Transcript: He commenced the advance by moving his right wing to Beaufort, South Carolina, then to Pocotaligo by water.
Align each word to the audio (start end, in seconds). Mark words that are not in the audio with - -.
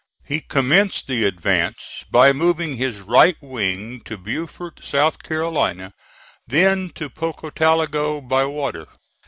He 0.25 0.41
commenced 0.41 1.05
the 1.05 1.25
advance 1.25 2.05
by 2.09 2.33
moving 2.33 2.75
his 2.77 3.01
right 3.01 3.37
wing 3.39 4.01
to 4.05 4.17
Beaufort, 4.17 4.83
South 4.83 5.21
Carolina, 5.21 5.93
then 6.47 6.89
to 6.95 7.07
Pocotaligo 7.07 8.19
by 8.19 8.45
water. 8.45 8.87